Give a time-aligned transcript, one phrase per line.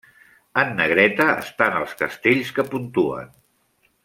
[0.61, 3.31] En negreta estan els castells que puntuen.